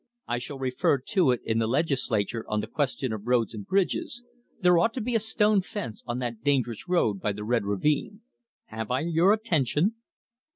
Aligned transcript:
I 0.27 0.39
shall 0.39 0.57
refer 0.57 0.97
to 0.97 1.29
it 1.29 1.41
in 1.43 1.59
the 1.59 1.67
Legislature 1.67 2.43
on 2.49 2.59
the 2.59 2.65
question 2.65 3.13
of 3.13 3.27
roads 3.27 3.53
and 3.53 3.67
bridges 3.67 4.23
there 4.59 4.79
ought 4.79 4.95
to 4.95 4.99
be 5.01 5.13
a 5.13 5.19
stone 5.19 5.61
fence 5.61 6.01
on 6.07 6.17
that 6.17 6.41
dangerous 6.41 6.89
road 6.89 7.21
by 7.21 7.33
the 7.33 7.43
Red 7.43 7.65
Ravine 7.65 8.21
Have 8.65 8.89
I 8.89 9.01
your 9.01 9.31
attention?" 9.31 9.97